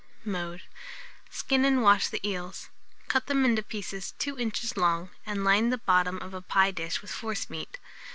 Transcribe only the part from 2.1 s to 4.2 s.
eels, cut them into pieces